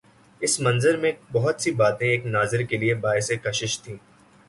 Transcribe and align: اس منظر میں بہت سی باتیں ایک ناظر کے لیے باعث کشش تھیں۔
اس 0.41 0.59
منظر 0.59 0.97
میں 0.97 1.11
بہت 1.31 1.61
سی 1.61 1.71
باتیں 1.71 2.07
ایک 2.07 2.25
ناظر 2.25 2.61
کے 2.61 2.77
لیے 2.77 2.93
باعث 2.95 3.31
کشش 3.43 3.79
تھیں۔ 3.79 3.97